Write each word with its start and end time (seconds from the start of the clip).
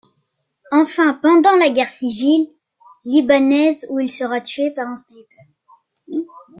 Enfin 0.71 1.13
pendant 1.13 1.55
la 1.57 1.69
guerre 1.69 1.91
civile 1.91 2.47
libanaise 3.05 3.85
où 3.91 3.99
il 3.99 4.09
sera 4.09 4.41
tué 4.41 4.71
par 4.71 4.87
un 4.87 4.97
sniper. 4.97 5.45